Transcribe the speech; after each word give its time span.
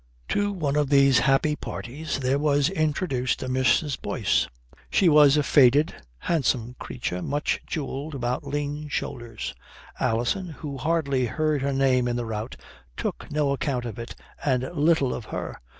To 0.29 0.51
one 0.51 0.77
of 0.77 0.89
these 0.89 1.19
happy 1.19 1.55
parties 1.55 2.21
there 2.21 2.39
was 2.39 2.71
introduced 2.71 3.43
a 3.43 3.47
Mrs. 3.47 4.01
Boyce. 4.01 4.47
She 4.89 5.07
was 5.07 5.37
a 5.37 5.43
faded, 5.43 5.93
handsome 6.17 6.75
creature 6.79 7.21
much 7.21 7.61
jewelled 7.67 8.15
about 8.15 8.43
lean 8.43 8.87
shoulders. 8.89 9.53
Alison, 9.99 10.47
who 10.47 10.79
hardly 10.79 11.27
heard 11.27 11.61
her 11.61 11.71
name 11.71 12.07
in 12.07 12.15
the 12.15 12.25
rout, 12.25 12.55
took 12.97 13.29
no 13.31 13.51
account 13.51 13.85
of 13.85 13.99
it 13.99 14.15
and 14.43 14.63
little 14.73 15.13
of 15.13 15.25
her. 15.25 15.61